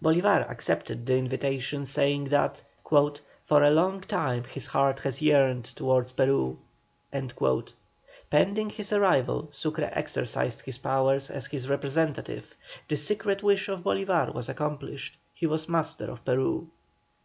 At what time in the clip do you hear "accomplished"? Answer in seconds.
14.48-15.16